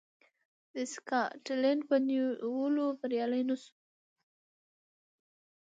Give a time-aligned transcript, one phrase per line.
[0.73, 3.73] د سکاټلنډ په نیولو بریالی نه شو.